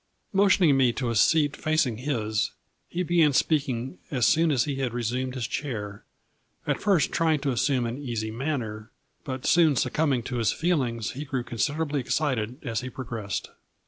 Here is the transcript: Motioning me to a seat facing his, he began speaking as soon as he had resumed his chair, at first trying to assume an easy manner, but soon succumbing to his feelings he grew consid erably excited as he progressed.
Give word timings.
Motioning 0.33 0.75
me 0.77 0.91
to 0.93 1.11
a 1.11 1.15
seat 1.15 1.55
facing 1.55 1.97
his, 1.97 2.53
he 2.89 3.03
began 3.03 3.33
speaking 3.33 3.99
as 4.09 4.25
soon 4.25 4.49
as 4.49 4.63
he 4.63 4.77
had 4.77 4.95
resumed 4.95 5.35
his 5.35 5.45
chair, 5.45 6.03
at 6.65 6.81
first 6.81 7.11
trying 7.11 7.39
to 7.41 7.51
assume 7.51 7.85
an 7.85 7.99
easy 7.99 8.31
manner, 8.31 8.89
but 9.23 9.45
soon 9.45 9.75
succumbing 9.75 10.23
to 10.23 10.37
his 10.37 10.51
feelings 10.51 11.11
he 11.11 11.23
grew 11.23 11.43
consid 11.43 11.75
erably 11.75 11.99
excited 11.99 12.57
as 12.65 12.81
he 12.81 12.89
progressed. 12.89 13.51